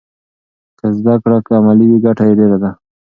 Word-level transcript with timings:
که 0.79 0.85
زده 0.97 1.15
کړه 1.23 1.37
عملي 1.59 1.85
وي 1.87 1.99
ګټه 2.05 2.23
یې 2.29 2.33
ډېره 2.39 2.57
ده. 2.63 2.71